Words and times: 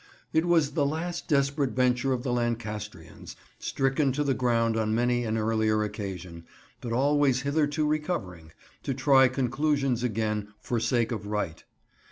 It 0.33 0.45
was 0.47 0.71
the 0.71 0.83
last 0.83 1.27
desperate 1.27 1.73
venture 1.75 2.11
of 2.11 2.23
the 2.23 2.33
Lancastrians, 2.33 3.35
stricken 3.59 4.11
to 4.13 4.23
the 4.23 4.33
ground 4.33 4.75
on 4.75 4.95
many 4.95 5.25
an 5.25 5.37
earlier 5.37 5.83
occasion, 5.83 6.43
but 6.81 6.91
always 6.91 7.41
hitherto 7.43 7.85
recovering, 7.85 8.51
to 8.81 8.95
try 8.95 9.27
conclusions 9.27 10.01
again, 10.01 10.47
for 10.59 10.79
sake 10.79 11.11
of 11.11 11.27
right. 11.27 11.63